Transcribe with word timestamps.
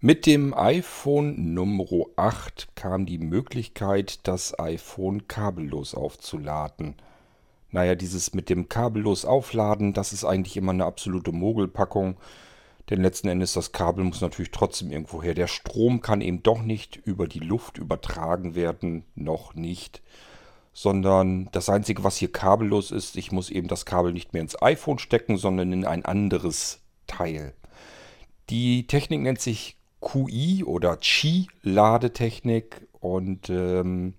Mit 0.00 0.26
dem 0.26 0.54
iPhone 0.54 1.54
Nummer 1.54 1.84
8 2.14 2.76
kam 2.76 3.04
die 3.04 3.18
Möglichkeit, 3.18 4.20
das 4.28 4.56
iPhone 4.56 5.26
kabellos 5.26 5.92
aufzuladen. 5.96 6.94
Naja, 7.72 7.96
dieses 7.96 8.32
mit 8.32 8.48
dem 8.48 8.68
kabellos 8.68 9.24
aufladen, 9.24 9.94
das 9.94 10.12
ist 10.12 10.24
eigentlich 10.24 10.56
immer 10.56 10.70
eine 10.70 10.84
absolute 10.84 11.32
Mogelpackung. 11.32 12.16
Denn 12.88 13.02
letzten 13.02 13.26
Endes, 13.26 13.54
das 13.54 13.72
Kabel 13.72 14.04
muss 14.04 14.20
natürlich 14.20 14.52
trotzdem 14.52 14.92
irgendwo 14.92 15.20
her. 15.20 15.34
Der 15.34 15.48
Strom 15.48 16.00
kann 16.00 16.20
eben 16.20 16.44
doch 16.44 16.62
nicht 16.62 16.94
über 16.94 17.26
die 17.26 17.40
Luft 17.40 17.76
übertragen 17.76 18.54
werden, 18.54 19.02
noch 19.16 19.56
nicht. 19.56 20.00
Sondern 20.72 21.48
das 21.50 21.68
Einzige, 21.68 22.04
was 22.04 22.16
hier 22.16 22.30
kabellos 22.30 22.92
ist, 22.92 23.16
ich 23.16 23.32
muss 23.32 23.50
eben 23.50 23.66
das 23.66 23.84
Kabel 23.84 24.12
nicht 24.12 24.32
mehr 24.32 24.42
ins 24.42 24.62
iPhone 24.62 25.00
stecken, 25.00 25.38
sondern 25.38 25.72
in 25.72 25.84
ein 25.84 26.04
anderes 26.04 26.82
Teil. 27.08 27.52
Die 28.48 28.86
Technik 28.86 29.22
nennt 29.22 29.40
sich 29.40 29.77
QI 30.00 30.64
oder 30.64 30.96
Qi-Ladetechnik 30.96 32.86
und 33.00 33.50
ähm, 33.50 34.14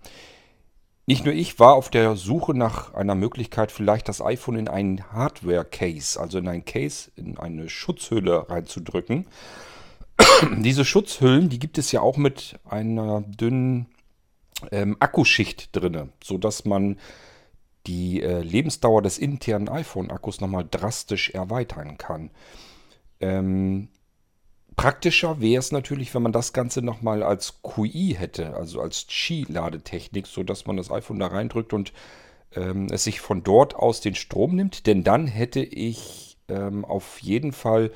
nicht 1.06 1.26
nur 1.26 1.34
ich 1.34 1.58
war 1.58 1.74
auf 1.74 1.90
der 1.90 2.16
Suche 2.16 2.54
nach 2.54 2.94
einer 2.94 3.16
Möglichkeit, 3.16 3.72
vielleicht 3.72 4.08
das 4.08 4.22
iPhone 4.22 4.58
in 4.58 4.68
einen 4.68 5.12
Hardware-Case, 5.12 6.20
also 6.20 6.38
in 6.38 6.48
ein 6.48 6.66
Case, 6.66 7.10
in 7.16 7.40
eine 7.40 7.68
Schutzhülle 7.68 8.48
reinzudrücken. 8.48 9.26
Diese 10.60 10.86
Schutzhüllen, 10.86 11.50
die 11.50 11.58
gibt 11.58 11.80
es 11.80 11.92
ja 11.92 12.02
auch 12.02 12.18
mit 12.18 12.60
einer 12.64 13.22
dünnen 13.22 13.88
ähm, 14.72 14.98
Akkuschicht 15.00 15.76
drin, 15.76 16.12
sodass 16.24 16.66
man 16.66 17.00
die 17.88 18.22
äh, 18.22 18.42
Lebensdauer 18.42 19.02
des 19.02 19.18
internen 19.18 19.68
iPhone-Akkus 19.68 20.42
nochmal 20.42 20.68
drastisch 20.70 21.32
erweitern 21.32 21.98
kann. 21.98 22.30
Ähm, 23.20 23.88
Praktischer 24.80 25.42
wäre 25.42 25.60
es 25.60 25.74
natürlich, 25.74 26.16
wenn 26.16 26.22
man 26.22 26.32
das 26.32 26.54
Ganze 26.54 26.82
nochmal 26.82 27.22
als 27.22 27.62
QI 27.64 28.16
hätte, 28.18 28.56
also 28.56 28.80
als 28.80 29.08
Qi-Ladetechnik, 29.08 30.26
sodass 30.26 30.68
man 30.68 30.78
das 30.78 30.90
iPhone 30.90 31.20
da 31.20 31.28
reindrückt 31.28 31.74
und 31.74 31.92
ähm, 32.56 32.88
es 32.90 33.04
sich 33.04 33.20
von 33.20 33.44
dort 33.44 33.76
aus 33.76 34.00
den 34.00 34.16
Strom 34.16 34.56
nimmt. 34.56 34.88
Denn 34.88 35.04
dann 35.04 35.28
hätte 35.28 35.60
ich 35.60 36.38
ähm, 36.48 36.86
auf 36.86 37.20
jeden 37.20 37.52
Fall 37.52 37.92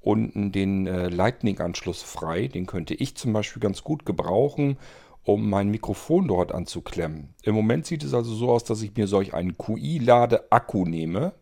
unten 0.00 0.52
den 0.52 0.86
äh, 0.86 1.10
Lightning-Anschluss 1.10 2.00
frei. 2.00 2.48
Den 2.48 2.64
könnte 2.64 2.94
ich 2.94 3.14
zum 3.14 3.34
Beispiel 3.34 3.60
ganz 3.60 3.84
gut 3.84 4.06
gebrauchen, 4.06 4.78
um 5.24 5.50
mein 5.50 5.68
Mikrofon 5.68 6.28
dort 6.28 6.52
anzuklemmen. 6.52 7.34
Im 7.42 7.54
Moment 7.54 7.84
sieht 7.84 8.04
es 8.04 8.14
also 8.14 8.34
so 8.34 8.50
aus, 8.50 8.64
dass 8.64 8.80
ich 8.80 8.96
mir 8.96 9.06
solch 9.06 9.34
einen 9.34 9.58
QI-Lade-Akku 9.58 10.86
nehme. 10.86 11.34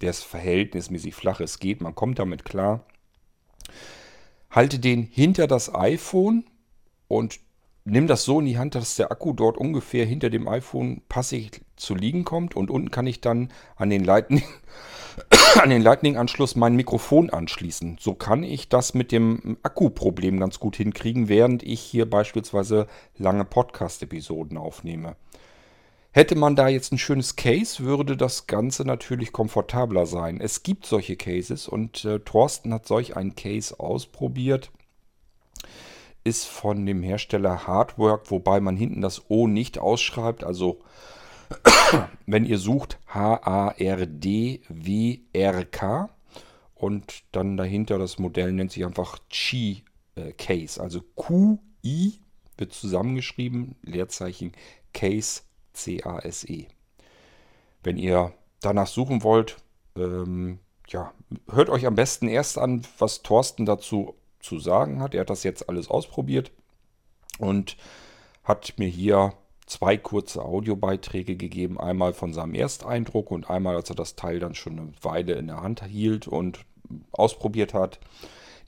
Der 0.00 0.08
ist 0.08 0.24
verhältnismäßig 0.24 1.14
flach, 1.14 1.40
es 1.40 1.58
geht, 1.58 1.82
man 1.82 1.94
kommt 1.94 2.18
damit 2.18 2.46
klar 2.46 2.86
halte 4.52 4.78
den 4.78 5.02
hinter 5.02 5.48
das 5.48 5.74
iPhone 5.74 6.44
und 7.08 7.40
nimm 7.84 8.06
das 8.06 8.24
so 8.24 8.38
in 8.38 8.46
die 8.46 8.58
Hand, 8.58 8.74
dass 8.74 8.96
der 8.96 9.10
Akku 9.10 9.32
dort 9.32 9.56
ungefähr 9.56 10.06
hinter 10.06 10.30
dem 10.30 10.46
iPhone 10.46 11.02
passig 11.08 11.62
zu 11.76 11.94
liegen 11.94 12.24
kommt 12.24 12.54
und 12.54 12.70
unten 12.70 12.90
kann 12.90 13.06
ich 13.06 13.20
dann 13.20 13.50
an 13.76 13.90
den 13.90 14.04
Lightning 14.04 14.44
an 15.62 15.70
den 15.70 15.82
Lightning-Anschluss 15.82 16.56
mein 16.56 16.76
Mikrofon 16.76 17.30
anschließen. 17.30 17.98
So 18.00 18.14
kann 18.14 18.44
ich 18.44 18.68
das 18.68 18.94
mit 18.94 19.12
dem 19.12 19.58
Akkuproblem 19.62 20.38
ganz 20.40 20.58
gut 20.58 20.76
hinkriegen, 20.76 21.28
während 21.28 21.62
ich 21.62 21.80
hier 21.80 22.08
beispielsweise 22.08 22.86
lange 23.18 23.44
Podcast-Episoden 23.44 24.56
aufnehme. 24.56 25.16
Hätte 26.14 26.34
man 26.34 26.56
da 26.56 26.68
jetzt 26.68 26.92
ein 26.92 26.98
schönes 26.98 27.36
Case, 27.36 27.82
würde 27.82 28.18
das 28.18 28.46
Ganze 28.46 28.84
natürlich 28.84 29.32
komfortabler 29.32 30.04
sein. 30.04 30.42
Es 30.42 30.62
gibt 30.62 30.84
solche 30.84 31.16
Cases 31.16 31.66
und 31.66 32.04
äh, 32.04 32.20
Thorsten 32.20 32.74
hat 32.74 32.86
solch 32.86 33.16
einen 33.16 33.34
Case 33.34 33.80
ausprobiert. 33.80 34.70
Ist 36.22 36.44
von 36.44 36.84
dem 36.84 37.02
Hersteller 37.02 37.66
Hardwork, 37.66 38.30
wobei 38.30 38.60
man 38.60 38.76
hinten 38.76 39.00
das 39.00 39.30
O 39.30 39.46
nicht 39.46 39.78
ausschreibt. 39.78 40.44
Also 40.44 40.80
wenn 42.26 42.44
ihr 42.44 42.58
sucht 42.58 42.98
H-A-R-D-W-R-K 43.06 43.70
und 46.74 47.22
dann 47.32 47.56
dahinter 47.56 47.98
das 47.98 48.18
Modell 48.18 48.52
nennt 48.52 48.72
sich 48.72 48.84
einfach 48.84 49.18
Chi 49.30 49.82
äh, 50.16 50.32
Case. 50.32 50.78
Also 50.78 51.00
Q-I 51.14 52.18
wird 52.58 52.74
zusammengeschrieben, 52.74 53.76
Leerzeichen 53.80 54.52
Case 54.92 55.40
C-A-S-E. 55.72 56.66
Wenn 57.82 57.96
ihr 57.96 58.32
danach 58.60 58.86
suchen 58.86 59.22
wollt, 59.22 59.56
ähm, 59.96 60.58
ja, 60.88 61.12
hört 61.50 61.70
euch 61.70 61.86
am 61.86 61.94
besten 61.94 62.28
erst 62.28 62.58
an, 62.58 62.82
was 62.98 63.22
Thorsten 63.22 63.66
dazu 63.66 64.14
zu 64.40 64.58
sagen 64.58 65.00
hat. 65.00 65.14
Er 65.14 65.22
hat 65.22 65.30
das 65.30 65.44
jetzt 65.44 65.68
alles 65.68 65.88
ausprobiert 65.88 66.50
und 67.38 67.76
hat 68.44 68.74
mir 68.78 68.88
hier 68.88 69.34
zwei 69.66 69.96
kurze 69.96 70.44
Audiobeiträge 70.44 71.36
gegeben. 71.36 71.80
Einmal 71.80 72.12
von 72.12 72.32
seinem 72.32 72.54
Ersteindruck 72.54 73.30
und 73.30 73.48
einmal, 73.48 73.76
als 73.76 73.90
er 73.90 73.96
das 73.96 74.16
Teil 74.16 74.38
dann 74.38 74.54
schon 74.54 74.78
eine 74.78 74.92
Weile 75.02 75.34
in 75.34 75.46
der 75.46 75.62
Hand 75.62 75.84
hielt 75.84 76.28
und 76.28 76.64
ausprobiert 77.12 77.72
hat. 77.74 78.00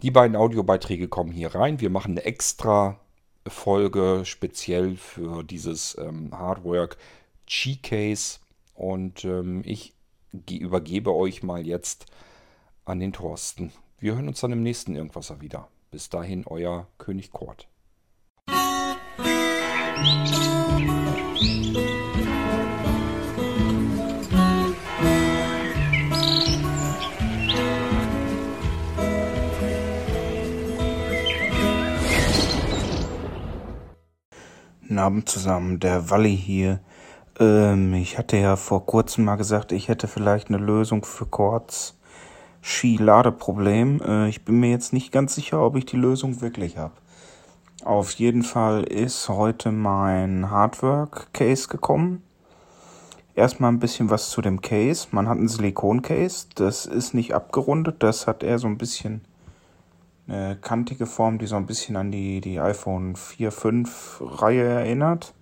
Die 0.02 0.10
beiden 0.10 0.36
Audiobeiträge 0.36 1.08
kommen 1.08 1.32
hier 1.32 1.54
rein. 1.54 1.80
Wir 1.80 1.90
machen 1.90 2.12
eine 2.12 2.24
extra 2.24 2.98
Folge 3.46 4.22
speziell 4.24 4.96
für 4.96 5.42
dieses 5.42 5.96
ähm, 5.98 6.30
Hardwork 6.32 6.96
G-Case. 7.46 8.38
Und 8.74 9.24
ähm, 9.24 9.62
ich 9.64 9.92
übergebe 10.50 11.14
euch 11.14 11.42
mal 11.42 11.66
jetzt 11.66 12.06
an 12.84 13.00
den 13.00 13.12
Thorsten. 13.12 13.72
Wir 13.98 14.14
hören 14.14 14.28
uns 14.28 14.40
dann 14.40 14.52
im 14.52 14.62
nächsten 14.62 14.96
Irgendwasser 14.96 15.40
wieder. 15.40 15.68
Bis 15.90 16.08
dahin, 16.08 16.44
euer 16.46 16.88
König 16.98 17.30
Kort. 17.30 17.68
Guten 34.84 34.98
Abend 34.98 35.30
zusammen, 35.30 35.80
der 35.80 36.10
Walli 36.10 36.36
hier. 36.36 36.78
Ähm, 37.40 37.94
ich 37.94 38.18
hatte 38.18 38.36
ja 38.36 38.54
vor 38.54 38.84
kurzem 38.84 39.24
mal 39.24 39.36
gesagt, 39.36 39.72
ich 39.72 39.88
hätte 39.88 40.08
vielleicht 40.08 40.48
eine 40.48 40.58
Lösung 40.58 41.06
für 41.06 41.24
Quartz 41.24 41.96
Ski-Ladeproblem. 42.60 44.02
Äh, 44.02 44.28
ich 44.28 44.44
bin 44.44 44.60
mir 44.60 44.68
jetzt 44.68 44.92
nicht 44.92 45.10
ganz 45.10 45.36
sicher, 45.36 45.62
ob 45.62 45.76
ich 45.76 45.86
die 45.86 45.96
Lösung 45.96 46.42
wirklich 46.42 46.76
habe. 46.76 46.92
Auf 47.82 48.10
jeden 48.10 48.42
Fall 48.42 48.82
ist 48.82 49.30
heute 49.30 49.72
mein 49.72 50.50
Hardwork-Case 50.50 51.68
gekommen. 51.68 52.22
Erstmal 53.34 53.72
ein 53.72 53.80
bisschen 53.80 54.10
was 54.10 54.28
zu 54.28 54.42
dem 54.42 54.60
Case. 54.60 55.08
Man 55.12 55.30
hat 55.30 55.38
ein 55.38 55.48
Silikon-Case. 55.48 56.48
Das 56.56 56.84
ist 56.84 57.14
nicht 57.14 57.34
abgerundet. 57.34 58.02
Das 58.02 58.26
hat 58.26 58.42
eher 58.42 58.58
so 58.58 58.66
ein 58.66 58.76
bisschen 58.76 59.22
eine 60.26 60.56
kantige 60.56 61.06
Form, 61.06 61.38
die 61.38 61.46
so 61.46 61.56
ein 61.56 61.66
bisschen 61.66 61.96
an 61.96 62.10
die, 62.10 62.40
die 62.40 62.60
iPhone 62.60 63.16
4, 63.16 63.52
5 63.52 64.22
Reihe 64.22 64.64
erinnert. 64.64 65.34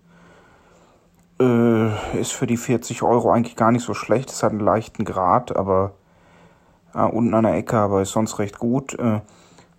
Äh, 1.41 2.20
ist 2.20 2.32
für 2.32 2.47
die 2.47 2.56
40 2.56 3.03
Euro 3.03 3.31
eigentlich 3.31 3.56
gar 3.56 3.72
nicht 3.72 3.84
so 3.84 3.94
schlecht. 3.94 4.31
Es 4.31 4.43
hat 4.43 4.50
einen 4.50 4.60
leichten 4.60 5.04
Grad, 5.04 5.56
aber 5.56 5.94
äh, 6.94 7.03
unten 7.03 7.34
an 7.34 7.44
der 7.44 7.54
Ecke, 7.54 7.76
aber 7.76 8.03
ist 8.03 8.12
sonst 8.12 8.38
recht 8.38 8.59
gut. 8.59 8.98
Äh, 8.98 9.20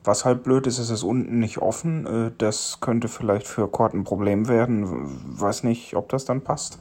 was 0.06 0.26
halt 0.26 0.44
blöd 0.44 0.68
ist, 0.68 0.80
ist 0.80 0.90
es 0.90 1.04
unten 1.04 1.40
nicht 1.40 1.60
offen. 1.60 2.06
Äh, 2.06 2.32
das 2.38 2.80
könnte 2.80 3.08
vielleicht 3.08 3.48
für 3.48 3.68
Cord 3.68 3.94
ein 3.94 4.04
Problem 4.04 4.48
werden. 4.48 5.40
Weiß 5.40 5.64
nicht, 5.64 5.96
ob 5.96 6.10
das 6.10 6.26
dann 6.26 6.42
passt. 6.42 6.80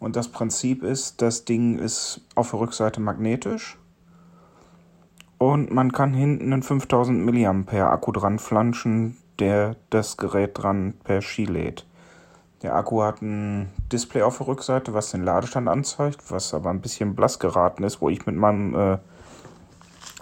Und 0.00 0.16
das 0.16 0.28
Prinzip 0.28 0.82
ist, 0.82 1.22
das 1.22 1.44
Ding 1.44 1.78
ist 1.78 2.20
auf 2.34 2.50
der 2.50 2.60
Rückseite 2.60 3.00
magnetisch 3.00 3.78
und 5.38 5.72
man 5.72 5.92
kann 5.92 6.14
hinten 6.14 6.52
einen 6.52 6.62
5000 6.62 7.24
mAh 7.24 7.92
Akku 7.92 8.12
dran 8.12 8.38
flanschen, 8.38 9.16
der 9.38 9.76
das 9.90 10.16
Gerät 10.16 10.62
dran 10.62 10.94
per 11.04 11.22
Ski 11.22 11.44
lädt. 11.44 11.86
Der 12.62 12.76
Akku 12.76 13.02
hat 13.02 13.20
ein 13.20 13.70
Display 13.92 14.22
auf 14.22 14.38
der 14.38 14.46
Rückseite, 14.46 14.94
was 14.94 15.10
den 15.10 15.22
Ladestand 15.22 15.68
anzeigt, 15.68 16.30
was 16.30 16.54
aber 16.54 16.70
ein 16.70 16.80
bisschen 16.80 17.14
blass 17.14 17.38
geraten 17.38 17.84
ist, 17.84 18.00
wo 18.00 18.08
ich 18.08 18.24
mit 18.24 18.36
meinem 18.36 18.74
äh, 18.74 18.96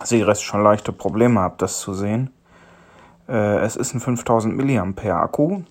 Sehrest 0.02 0.42
schon 0.42 0.64
leichte 0.64 0.92
Probleme 0.92 1.38
habe, 1.40 1.54
das 1.58 1.78
zu 1.78 1.94
sehen. 1.94 2.31
Äh, 3.28 3.58
es 3.58 3.76
ist 3.76 3.94
ein 3.94 4.00
5000 4.00 4.56
mAh 4.56 5.22
Akku. 5.22 5.62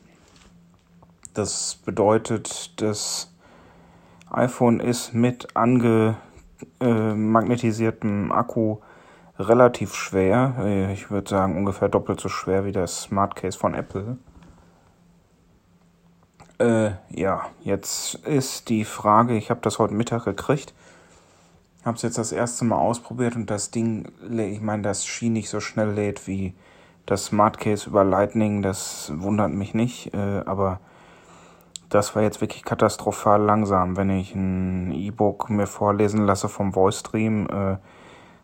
Das 1.34 1.78
bedeutet, 1.84 2.82
das 2.82 3.36
iPhone 4.30 4.80
ist 4.80 5.14
mit 5.14 5.58
angemagnetisiertem 5.58 8.32
Akku 8.32 8.78
relativ 9.48 9.96
schwer. 9.96 10.56
Äh, 10.60 10.94
ich 10.94 11.12
würde 11.12 11.30
sagen 11.30 11.58
ungefähr 11.58 11.90
doppelt 11.90 12.20
so 12.20 12.30
schwer 12.30 12.66
wie 12.66 12.72
das 12.72 13.04
Smart 13.04 13.36
Case 13.36 13.58
von 13.58 13.74
Apple. 13.74 14.18
Äh, 16.60 16.92
ja, 17.10 17.48
jetzt 17.64 18.16
ist 18.16 18.70
die 18.70 18.86
Frage, 18.86 19.36
ich 19.36 19.50
habe 19.50 19.62
das 19.62 19.80
heute 19.80 19.96
Mittag 19.96 20.26
gekriegt, 20.26 20.76
habe 21.84 21.96
es 21.96 22.04
jetzt 22.04 22.20
das 22.20 22.32
erste 22.32 22.66
Mal 22.66 22.78
ausprobiert 22.78 23.36
und 23.36 23.50
das 23.50 23.72
Ding, 23.72 24.12
ich 24.30 24.62
meine, 24.62 24.84
das 24.84 25.06
Ski 25.06 25.30
nicht 25.30 25.50
so 25.50 25.60
schnell 25.60 25.92
lädt 25.92 26.28
wie 26.28 26.54
Das 27.08 27.26
Smart 27.26 27.58
Case 27.58 27.90
über 27.90 28.04
Lightning, 28.04 28.62
das 28.62 29.12
wundert 29.16 29.52
mich 29.52 29.74
nicht, 29.74 30.14
äh, 30.14 30.44
aber 30.46 30.80
das 31.90 32.16
war 32.16 32.22
jetzt 32.22 32.42
wirklich 32.42 32.64
katastrophal 32.64 33.42
langsam. 33.42 33.98
Wenn 33.98 34.12
ich 34.12 34.36
ein 34.36 34.92
E-Book 34.92 35.50
mir 35.50 35.68
vorlesen 35.68 36.26
lasse 36.26 36.48
vom 36.48 36.74
Voice 36.74 37.00
Stream, 37.00 37.48
äh, 37.48 37.78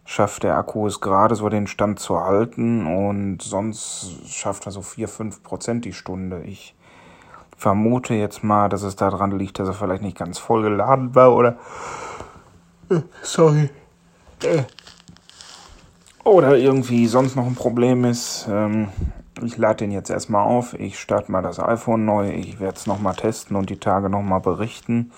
schafft 0.07 0.43
der 0.43 0.55
Akku 0.55 0.87
es 0.87 1.01
gerade 1.01 1.35
so 1.35 1.49
den 1.49 1.67
Stand 1.67 1.99
zu 1.99 2.21
halten 2.21 2.87
und 2.87 3.41
sonst 3.41 4.25
schafft 4.25 4.65
er 4.65 4.71
so 4.71 4.81
4, 4.81 5.09
5 5.09 5.43
Prozent 5.43 5.83
die 5.83 5.91
Stunde. 5.91 6.41
Ich 6.43 6.75
vermute 7.57 8.13
jetzt 8.13 8.41
mal, 8.41 8.69
dass 8.69 8.83
es 8.83 8.95
daran 8.95 9.37
liegt, 9.37 9.59
dass 9.59 9.67
er 9.67 9.73
vielleicht 9.73 10.01
nicht 10.01 10.17
ganz 10.17 10.39
voll 10.39 10.61
geladen 10.63 11.13
war 11.13 11.35
oder. 11.35 11.57
Äh, 12.89 13.01
sorry. 13.21 13.69
Äh, 14.43 14.63
oder 16.23 16.57
irgendwie 16.57 17.07
sonst 17.07 17.35
noch 17.35 17.45
ein 17.45 17.55
Problem 17.55 18.05
ist. 18.05 18.47
Ähm, 18.49 18.87
ich 19.43 19.57
lade 19.57 19.79
den 19.79 19.91
jetzt 19.91 20.09
erstmal 20.09 20.45
auf. 20.45 20.73
Ich 20.79 20.99
starte 20.99 21.33
mal 21.33 21.41
das 21.41 21.59
iPhone 21.59 22.05
neu. 22.05 22.29
Ich 22.29 22.61
werde 22.61 22.77
es 22.77 22.87
nochmal 22.87 23.15
testen 23.15 23.57
und 23.57 23.69
die 23.69 23.79
Tage 23.79 24.09
nochmal 24.09 24.39
berichten. 24.39 25.11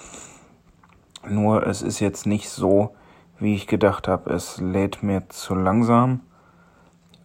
Nur 1.27 1.67
es 1.67 1.83
ist 1.83 1.99
jetzt 1.99 2.25
nicht 2.25 2.49
so, 2.49 2.95
wie 3.39 3.55
ich 3.55 3.67
gedacht 3.67 4.07
habe. 4.07 4.31
Es 4.33 4.59
lädt 4.59 5.03
mir 5.03 5.27
zu 5.29 5.55
langsam. 5.55 6.21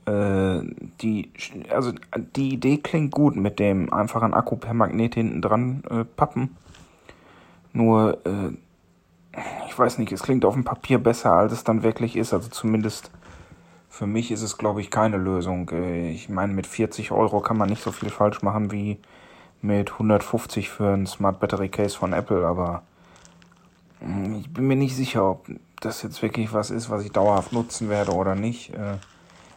Äh, 0.06 0.60
die, 1.00 1.30
also 1.70 1.92
die 2.36 2.54
Idee 2.54 2.78
klingt 2.78 3.12
gut 3.12 3.36
mit 3.36 3.58
dem 3.58 3.92
einfachen 3.92 4.34
Akku 4.34 4.56
per 4.56 4.74
Magnet 4.74 5.14
hinten 5.14 5.40
dran 5.40 5.82
äh, 5.90 6.04
pappen. 6.04 6.56
Nur, 7.72 8.18
äh, 8.26 9.38
ich 9.66 9.78
weiß 9.78 9.98
nicht, 9.98 10.12
es 10.12 10.22
klingt 10.22 10.44
auf 10.44 10.54
dem 10.54 10.64
Papier 10.64 10.98
besser, 10.98 11.32
als 11.32 11.52
es 11.52 11.64
dann 11.64 11.82
wirklich 11.82 12.16
ist. 12.16 12.32
Also 12.32 12.48
zumindest 12.48 13.10
für 13.88 14.06
mich 14.06 14.30
ist 14.30 14.42
es, 14.42 14.58
glaube 14.58 14.80
ich, 14.80 14.90
keine 14.90 15.16
Lösung. 15.16 15.70
Äh, 15.70 16.10
ich 16.10 16.28
meine, 16.28 16.52
mit 16.52 16.66
40 16.66 17.10
Euro 17.12 17.40
kann 17.40 17.56
man 17.56 17.68
nicht 17.68 17.82
so 17.82 17.92
viel 17.92 18.10
falsch 18.10 18.42
machen 18.42 18.70
wie 18.72 18.98
mit 19.62 19.92
150 19.92 20.68
für 20.68 20.92
ein 20.92 21.06
Smart 21.06 21.40
Battery 21.40 21.70
Case 21.70 21.96
von 21.96 22.12
Apple, 22.12 22.46
aber 22.46 22.82
hm, 24.00 24.36
ich 24.40 24.52
bin 24.52 24.66
mir 24.66 24.76
nicht 24.76 24.94
sicher, 24.94 25.30
ob 25.30 25.46
das 25.84 26.02
jetzt 26.02 26.22
wirklich 26.22 26.52
was 26.52 26.70
ist, 26.70 26.90
was 26.90 27.04
ich 27.04 27.12
dauerhaft 27.12 27.52
nutzen 27.52 27.88
werde 27.88 28.12
oder 28.12 28.34
nicht. 28.34 28.70
Äh, 28.74 28.96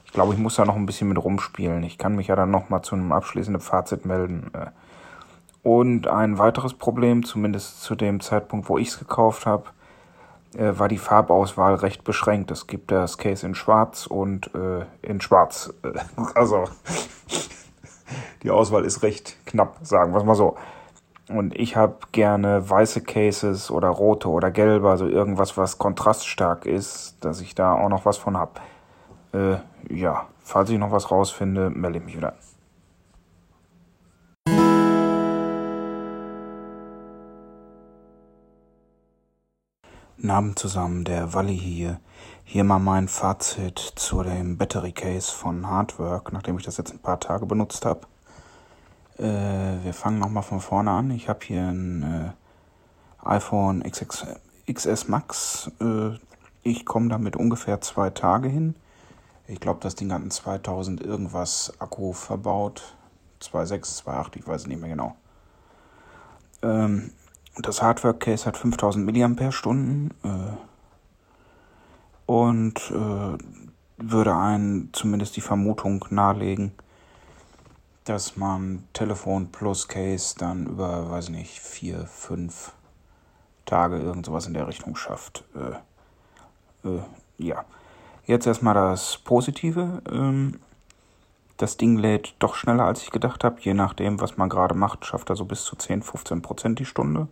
ich 0.06 0.12
glaube, 0.12 0.34
ich 0.34 0.40
muss 0.40 0.56
da 0.56 0.66
noch 0.66 0.76
ein 0.76 0.86
bisschen 0.86 1.10
mit 1.10 1.24
rumspielen. 1.24 1.84
Ich 1.84 1.98
kann 1.98 2.16
mich 2.16 2.28
ja 2.28 2.36
dann 2.36 2.52
nochmal 2.52 2.82
zu 2.82 2.96
einem 2.96 3.12
abschließenden 3.12 3.62
Fazit 3.62 4.06
melden. 4.06 4.52
Äh. 4.54 4.68
Und 5.64 6.08
ein 6.08 6.38
weiteres 6.38 6.74
Problem, 6.74 7.26
zumindest 7.26 7.82
zu 7.82 7.96
dem 7.96 8.20
Zeitpunkt, 8.20 8.70
wo 8.70 8.78
ich 8.78 8.90
es 8.90 9.00
gekauft 9.00 9.46
habe, 9.46 9.66
äh, 10.56 10.80
war 10.80 10.88
die 10.88 10.98
Farbauswahl 10.98 11.76
recht 11.76 12.04
beschränkt. 12.04 12.52
Es 12.52 12.68
gibt 12.68 12.92
das 12.92 13.18
Case 13.18 13.46
in 13.46 13.56
Schwarz 13.56 14.08
und 14.08 14.52
in 15.02 15.22
Schwarz. 15.22 15.74
also 16.36 16.66
die 18.44 18.52
Auswahl 18.52 18.86
ist 18.86 19.04
recht 19.04 19.38
knapp, 19.46 19.78
sagen 19.82 20.14
wir 20.14 20.20
es 20.20 20.24
mal 20.24 20.36
so. 20.36 20.58
Und 21.30 21.60
ich 21.60 21.76
habe 21.76 21.98
gerne 22.14 22.70
weiße 22.70 23.02
Cases 23.02 23.70
oder 23.70 23.90
rote 23.90 24.30
oder 24.30 24.50
gelbe, 24.50 24.90
also 24.90 25.08
irgendwas, 25.08 25.58
was 25.58 25.78
kontraststark 25.78 26.66
ist, 26.66 27.18
dass 27.20 27.42
ich 27.42 27.54
da 27.54 27.74
auch 27.74 27.90
noch 27.90 28.06
was 28.06 28.18
von 28.18 28.38
habe. 28.38 28.62
Äh, 29.34 29.58
ja, 29.94 30.28
falls 30.40 30.70
ich 30.70 30.78
noch 30.78 30.92
was 30.92 31.12
rausfinde, 31.12 31.70
melde 31.70 32.00
ich 32.00 32.06
mich 32.06 32.16
wieder. 32.16 32.34
Namen 40.20 40.56
zusammen, 40.56 41.04
der 41.04 41.34
Walli 41.34 41.58
hier. 41.58 42.00
Hier 42.44 42.64
mal 42.64 42.80
mein 42.80 43.10
Fazit 43.10 43.78
zu 43.78 44.24
dem 44.24 44.58
Battery 44.58 44.94
Case 44.94 45.32
von 45.32 45.68
Hardwork, 45.68 46.32
nachdem 46.32 46.58
ich 46.58 46.64
das 46.64 46.78
jetzt 46.78 46.94
ein 46.94 47.00
paar 47.00 47.20
Tage 47.20 47.46
benutzt 47.46 47.86
habe. 47.86 48.02
Äh, 49.20 49.84
wir 49.84 49.94
fangen 49.94 50.20
nochmal 50.20 50.44
von 50.44 50.60
vorne 50.60 50.92
an. 50.92 51.12
Ich 51.12 51.30
habe 51.30 51.40
hier 51.44 51.62
ein 51.62 52.34
äh, 53.24 53.28
iPhone 53.28 53.84
XX, 53.84 54.26
XS 54.72 55.08
Max. 55.08 55.72
Äh, 55.82 56.18
ich 56.64 56.86
komme 56.86 57.10
damit 57.10 57.36
ungefähr 57.36 57.82
zwei 57.82 58.10
Tage 58.10 58.50
hin. 58.50 58.76
Ich 59.48 59.60
glaube, 59.60 59.80
das 59.82 59.96
Ding 59.96 60.12
hat 60.12 60.22
einen 60.22 60.32
2000 60.32 61.02
irgendwas 61.02 61.74
Akku 61.80 62.14
verbaut. 62.14 62.96
2.6, 63.42 64.04
2.8, 64.04 64.38
ich 64.38 64.48
weiß 64.48 64.68
nicht 64.68 64.80
mehr 64.80 64.90
genau. 64.90 65.16
Ähm, 66.62 67.12
das 67.60 67.82
Hardware-Case 67.82 68.46
hat 68.46 68.58
5000 68.58 69.06
mAh 69.06 69.44
äh, 70.24 70.58
und 72.26 72.92
äh, 72.92 73.38
würde 73.98 74.36
einen 74.36 74.90
zumindest 74.94 75.36
die 75.38 75.42
Vermutung 75.42 76.06
nahelegen, 76.10 76.72
dass 78.10 78.38
man 78.38 78.84
Telefon 78.94 79.52
plus 79.52 79.88
Case 79.88 80.36
dann 80.38 80.68
über, 80.68 81.10
weiß 81.10 81.26
ich 81.26 81.32
nicht, 81.32 81.60
vier, 81.60 82.06
fünf 82.08 82.74
Tage 83.66 83.98
irgend 84.00 84.26
sowas 84.26 84.48
in 84.48 84.54
der 84.54 84.68
Richtung 84.68 84.96
schafft. 84.96 85.44
Äh, 85.56 86.88
äh, 86.88 87.02
ja. 87.38 87.66
Jetzt 88.26 88.48
erstmal 88.48 88.74
das 88.74 89.18
Positive. 89.18 90.02
Ähm, 90.10 90.60
das 91.58 91.78
Ding 91.78 91.98
lädt 91.98 92.36
doch 92.40 92.56
schneller, 92.56 92.86
als 92.86 93.04
ich 93.04 93.12
gedacht 93.12 93.44
habe. 93.44 93.60
Je 93.62 93.74
nachdem, 93.74 94.22
was 94.22 94.38
man 94.38 94.50
gerade 94.50 94.76
macht, 94.76 95.06
schafft 95.06 95.30
er 95.30 95.36
so 95.36 95.46
bis 95.46 95.64
zu 95.64 95.76
10, 95.76 96.02
15 96.02 96.42
Prozent 96.42 96.80
die 96.80 96.86
Stunde. 96.86 97.28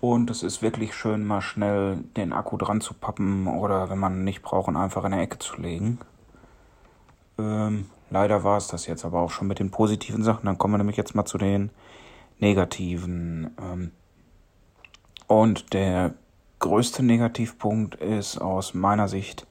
Und 0.00 0.30
es 0.30 0.42
ist 0.42 0.62
wirklich 0.62 0.94
schön, 0.94 1.26
mal 1.26 1.40
schnell 1.40 1.98
den 2.16 2.32
Akku 2.32 2.56
dran 2.56 2.80
zu 2.80 2.94
pappen 2.94 3.46
oder 3.46 3.90
wenn 3.90 3.98
man 3.98 4.24
nicht 4.24 4.42
braucht, 4.42 4.74
einfach 4.74 5.04
in 5.04 5.12
der 5.12 5.20
Ecke 5.20 5.38
zu 5.38 5.60
legen. 5.60 5.98
Ähm, 7.38 7.86
leider 8.10 8.44
war 8.44 8.56
es 8.56 8.68
das 8.68 8.86
jetzt 8.86 9.04
aber 9.04 9.20
auch 9.20 9.30
schon 9.30 9.48
mit 9.48 9.58
den 9.58 9.70
positiven 9.70 10.22
Sachen. 10.22 10.46
Dann 10.46 10.58
kommen 10.58 10.74
wir 10.74 10.78
nämlich 10.78 10.96
jetzt 10.96 11.14
mal 11.14 11.24
zu 11.24 11.38
den 11.38 11.70
negativen. 12.38 13.56
Ähm, 13.60 13.92
und 15.26 15.72
der 15.72 16.14
größte 16.58 17.04
Negativpunkt 17.04 17.96
ist 17.96 18.38
aus 18.38 18.74
meiner 18.74 19.08
Sicht, 19.08 19.46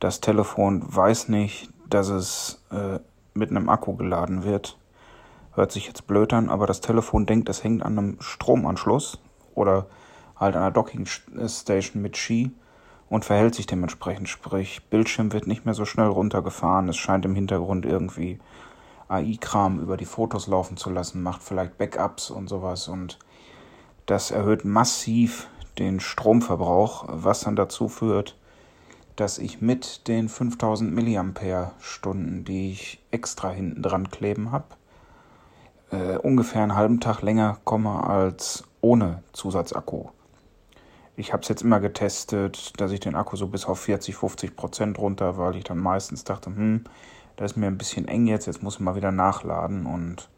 das 0.00 0.20
Telefon 0.20 0.82
weiß 0.84 1.28
nicht, 1.28 1.70
dass 1.88 2.08
es 2.08 2.62
äh, 2.70 2.98
mit 3.34 3.50
einem 3.50 3.68
Akku 3.68 3.96
geladen 3.96 4.44
wird. 4.44 4.78
Hört 5.54 5.72
sich 5.72 5.86
jetzt 5.86 6.06
blöd 6.06 6.32
an, 6.32 6.48
aber 6.48 6.66
das 6.66 6.80
Telefon 6.80 7.26
denkt, 7.26 7.48
es 7.48 7.62
hängt 7.62 7.82
an 7.82 7.98
einem 7.98 8.16
Stromanschluss 8.20 9.20
oder 9.54 9.86
halt 10.36 10.56
an 10.56 10.62
einer 10.62 10.70
Docking 10.70 11.06
Station 11.06 12.02
mit 12.02 12.16
Ski 12.16 12.52
und 13.12 13.26
verhält 13.26 13.54
sich 13.54 13.66
dementsprechend. 13.66 14.30
Sprich, 14.30 14.80
Bildschirm 14.88 15.34
wird 15.34 15.46
nicht 15.46 15.66
mehr 15.66 15.74
so 15.74 15.84
schnell 15.84 16.06
runtergefahren. 16.06 16.88
Es 16.88 16.96
scheint 16.96 17.26
im 17.26 17.34
Hintergrund 17.34 17.84
irgendwie 17.84 18.38
AI-Kram 19.08 19.80
über 19.80 19.98
die 19.98 20.06
Fotos 20.06 20.46
laufen 20.46 20.78
zu 20.78 20.88
lassen, 20.88 21.22
macht 21.22 21.42
vielleicht 21.42 21.76
Backups 21.76 22.30
und 22.30 22.48
sowas 22.48 22.88
und 22.88 23.18
das 24.06 24.30
erhöht 24.30 24.64
massiv 24.64 25.48
den 25.78 26.00
Stromverbrauch, 26.00 27.04
was 27.08 27.40
dann 27.40 27.54
dazu 27.54 27.88
führt, 27.88 28.38
dass 29.16 29.36
ich 29.36 29.60
mit 29.60 30.08
den 30.08 30.30
5000 30.30 30.94
mAh 30.94 31.72
Stunden, 31.80 32.46
die 32.46 32.70
ich 32.70 32.98
extra 33.10 33.50
hinten 33.50 33.82
dran 33.82 34.10
kleben 34.10 34.52
habe, 34.52 34.64
äh, 35.90 36.16
ungefähr 36.16 36.62
einen 36.62 36.76
halben 36.76 36.98
Tag 36.98 37.20
länger 37.20 37.58
komme 37.64 38.04
als 38.04 38.64
ohne 38.80 39.22
Zusatzakku. 39.34 40.06
Ich 41.16 41.32
habe 41.32 41.42
es 41.42 41.48
jetzt 41.48 41.62
immer 41.62 41.80
getestet, 41.80 42.72
dass 42.80 42.90
ich 42.90 43.00
den 43.00 43.14
Akku 43.14 43.36
so 43.36 43.46
bis 43.46 43.66
auf 43.66 43.80
40, 43.80 44.16
50 44.16 44.56
Prozent 44.56 44.98
runter, 44.98 45.36
weil 45.36 45.56
ich 45.56 45.64
dann 45.64 45.78
meistens 45.78 46.24
dachte, 46.24 46.50
hm, 46.50 46.84
das 47.36 47.52
ist 47.52 47.56
mir 47.56 47.66
ein 47.66 47.78
bisschen 47.78 48.08
eng 48.08 48.26
jetzt, 48.26 48.46
jetzt 48.46 48.62
muss 48.62 48.74
ich 48.74 48.80
mal 48.80 48.96
wieder 48.96 49.12
nachladen 49.12 49.86
und 49.86 50.28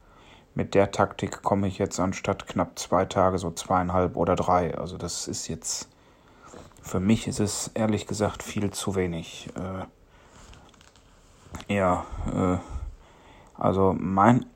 mit 0.54 0.74
der 0.74 0.90
Taktik 0.90 1.42
komme 1.42 1.66
ich 1.66 1.78
jetzt 1.78 1.98
anstatt 1.98 2.46
knapp 2.46 2.78
zwei 2.78 3.04
Tage 3.04 3.38
so 3.38 3.50
zweieinhalb 3.50 4.16
oder 4.16 4.36
drei. 4.36 4.76
Also 4.78 4.96
das 4.96 5.26
ist 5.26 5.48
jetzt, 5.48 5.88
für 6.80 7.00
mich 7.00 7.26
ist 7.26 7.40
es 7.40 7.70
ehrlich 7.74 8.06
gesagt 8.06 8.42
viel 8.42 8.70
zu 8.70 8.94
wenig. 8.94 9.50
Äh, 9.56 11.74
ja, 11.74 12.04
äh, 12.32 12.58
also 13.60 13.94
mein 13.98 14.46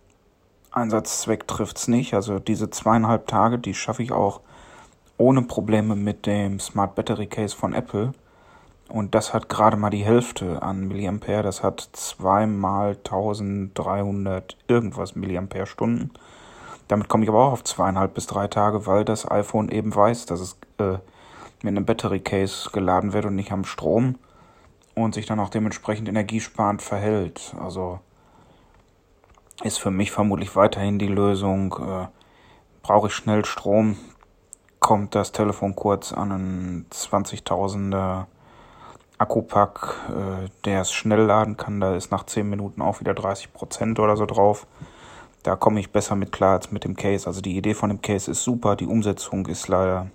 Einsatzzweck 0.70 1.48
trifft 1.48 1.78
es 1.78 1.88
nicht. 1.88 2.14
Also 2.14 2.38
diese 2.38 2.70
zweieinhalb 2.70 3.26
Tage, 3.26 3.58
die 3.58 3.74
schaffe 3.74 4.02
ich 4.02 4.12
auch 4.12 4.40
ohne 5.18 5.42
Probleme 5.42 5.96
mit 5.96 6.26
dem 6.26 6.60
Smart 6.60 6.94
Battery 6.94 7.26
Case 7.26 7.54
von 7.54 7.74
Apple. 7.74 8.12
Und 8.88 9.14
das 9.14 9.34
hat 9.34 9.50
gerade 9.50 9.76
mal 9.76 9.90
die 9.90 10.04
Hälfte 10.04 10.62
an 10.62 10.88
Milliampere. 10.88 11.42
Das 11.42 11.62
hat 11.62 11.88
zweimal 11.92 12.96
1300 12.96 14.56
irgendwas 14.66 15.14
Milliampere 15.14 15.66
Stunden. 15.66 16.10
Damit 16.86 17.08
komme 17.08 17.24
ich 17.24 17.28
aber 17.28 17.44
auch 17.44 17.52
auf 17.52 17.64
zweieinhalb 17.64 18.14
bis 18.14 18.26
drei 18.26 18.46
Tage, 18.46 18.86
weil 18.86 19.04
das 19.04 19.30
iPhone 19.30 19.68
eben 19.68 19.94
weiß, 19.94 20.24
dass 20.24 20.40
es 20.40 20.56
äh, 20.78 20.98
mit 21.62 21.76
einem 21.76 21.84
Battery 21.84 22.20
Case 22.20 22.70
geladen 22.72 23.12
wird 23.12 23.26
und 23.26 23.34
nicht 23.34 23.52
am 23.52 23.64
Strom 23.64 24.14
und 24.94 25.14
sich 25.14 25.26
dann 25.26 25.40
auch 25.40 25.50
dementsprechend 25.50 26.08
energiesparend 26.08 26.80
verhält. 26.80 27.54
Also 27.60 28.00
ist 29.62 29.78
für 29.78 29.90
mich 29.90 30.12
vermutlich 30.12 30.56
weiterhin 30.56 30.98
die 30.98 31.08
Lösung. 31.08 31.74
Äh, 31.78 32.06
Brauche 32.80 33.08
ich 33.08 33.12
schnell 33.12 33.44
Strom, 33.44 33.98
kommt 34.88 35.14
das 35.14 35.32
Telefon 35.32 35.76
kurz 35.76 36.14
an 36.14 36.32
einen 36.32 36.86
20.000er 36.90 38.24
Akkupack, 39.18 39.96
äh, 40.08 40.48
der 40.64 40.80
es 40.80 40.92
schnell 40.92 41.26
laden 41.26 41.58
kann. 41.58 41.78
Da 41.78 41.94
ist 41.94 42.10
nach 42.10 42.24
10 42.24 42.48
Minuten 42.48 42.80
auch 42.80 42.98
wieder 43.00 43.12
30% 43.12 44.00
oder 44.00 44.16
so 44.16 44.24
drauf. 44.24 44.66
Da 45.42 45.56
komme 45.56 45.78
ich 45.80 45.92
besser 45.92 46.16
mit 46.16 46.32
klar 46.32 46.52
als 46.52 46.72
mit 46.72 46.84
dem 46.84 46.96
Case. 46.96 47.26
Also 47.26 47.42
die 47.42 47.58
Idee 47.58 47.74
von 47.74 47.90
dem 47.90 48.00
Case 48.00 48.30
ist 48.30 48.42
super, 48.42 48.76
die 48.76 48.86
Umsetzung 48.86 49.44
ist 49.44 49.68
leider 49.68 50.06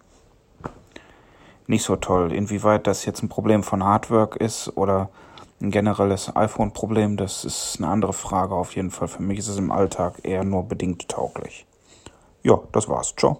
nicht 1.68 1.84
so 1.84 1.96
toll. 1.96 2.34
Inwieweit 2.34 2.88
das 2.88 3.06
jetzt 3.06 3.22
ein 3.22 3.30
Problem 3.30 3.62
von 3.62 3.84
Hardwork 3.84 4.38
ist 4.38 4.76
oder 4.76 5.10
ein 5.62 5.70
generelles 5.70 6.36
iPhone-Problem, 6.36 7.16
das 7.16 7.46
ist 7.46 7.76
eine 7.78 7.90
andere 7.90 8.14
Frage 8.14 8.56
auf 8.56 8.76
jeden 8.76 8.90
Fall. 8.90 9.08
Für 9.08 9.22
mich 9.22 9.38
ist 9.38 9.50
es 9.50 9.60
im 9.60 9.72
Alltag 9.72 10.16
eher 10.24 10.44
nur 10.44 10.64
bedingt 10.64 11.08
tauglich. 11.10 11.68
Ja, 12.42 12.60
das 12.72 12.90
war's. 12.90 13.14
Ciao. 13.16 13.40